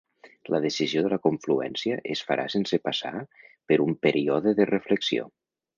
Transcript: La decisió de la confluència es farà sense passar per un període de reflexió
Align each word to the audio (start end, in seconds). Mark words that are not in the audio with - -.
La 0.53 0.59
decisió 0.63 1.03
de 1.07 1.11
la 1.13 1.19
confluència 1.25 1.99
es 2.15 2.25
farà 2.31 2.49
sense 2.57 2.81
passar 2.89 3.15
per 3.73 3.83
un 3.87 3.97
període 4.09 4.59
de 4.63 4.71
reflexió 4.77 5.33